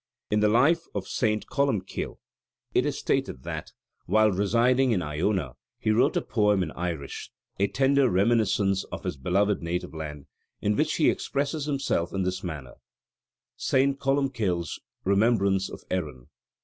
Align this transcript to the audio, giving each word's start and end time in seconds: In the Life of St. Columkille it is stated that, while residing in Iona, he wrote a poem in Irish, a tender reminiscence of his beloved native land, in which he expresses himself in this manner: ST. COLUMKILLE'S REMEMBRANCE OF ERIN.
In 0.31 0.39
the 0.39 0.49
Life 0.49 0.85
of 0.95 1.07
St. 1.07 1.45
Columkille 1.45 2.17
it 2.73 2.87
is 2.87 2.97
stated 2.97 3.43
that, 3.43 3.71
while 4.07 4.31
residing 4.31 4.89
in 4.93 5.03
Iona, 5.03 5.51
he 5.77 5.91
wrote 5.91 6.17
a 6.17 6.23
poem 6.23 6.63
in 6.63 6.71
Irish, 6.71 7.29
a 7.59 7.67
tender 7.67 8.09
reminiscence 8.09 8.83
of 8.85 9.03
his 9.03 9.15
beloved 9.15 9.61
native 9.61 9.93
land, 9.93 10.25
in 10.59 10.75
which 10.75 10.95
he 10.95 11.11
expresses 11.11 11.65
himself 11.67 12.13
in 12.15 12.23
this 12.23 12.43
manner: 12.43 12.77
ST. 13.57 13.99
COLUMKILLE'S 13.99 14.79
REMEMBRANCE 15.05 15.69
OF 15.69 15.83
ERIN. 15.91 16.29